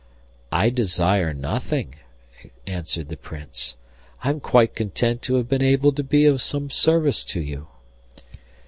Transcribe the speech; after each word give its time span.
'I 0.51 0.71
desire 0.71 1.31
nothing,' 1.31 1.93
answered 2.65 3.09
the 3.09 3.17
Prince. 3.17 3.77
'I 4.23 4.29
am 4.31 4.39
quite 4.39 4.73
content 4.73 5.21
to 5.21 5.35
have 5.35 5.47
been 5.47 5.61
able 5.61 5.91
to 5.91 6.01
be 6.01 6.25
of 6.25 6.41
some 6.41 6.71
service 6.71 7.23
to 7.25 7.39
you. 7.39 7.67